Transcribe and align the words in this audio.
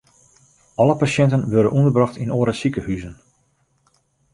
Alle 0.85 0.95
pasjinten 1.03 1.43
wurde 1.51 1.71
ûnderbrocht 1.77 2.19
yn 2.23 2.33
oare 2.37 2.53
sikehuzen. 2.59 3.15